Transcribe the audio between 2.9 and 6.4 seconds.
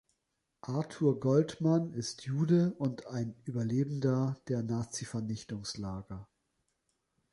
ein Überlebender der Nazivernichtungslager.